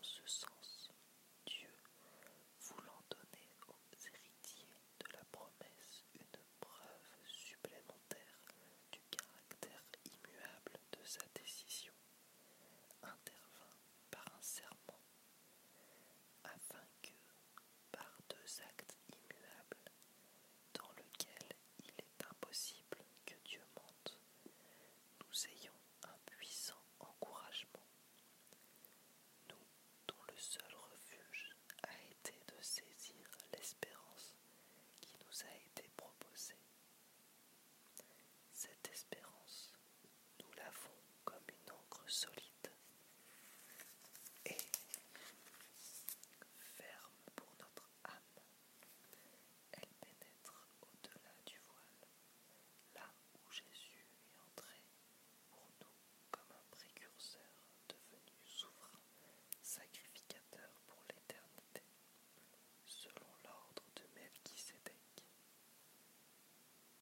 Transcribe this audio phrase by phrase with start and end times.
[0.00, 0.59] dans ce sens.